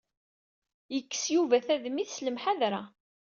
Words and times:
Yekkes 0.93 1.25
Yuba 1.35 1.57
tadimt 1.65 2.09
s 2.15 2.17
lemḥadra. 2.25 2.81